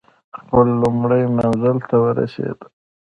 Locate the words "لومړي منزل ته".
0.81-1.95